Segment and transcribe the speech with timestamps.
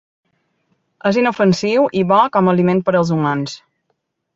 [1.11, 3.61] És inofensiu i bo com a aliment per als humans.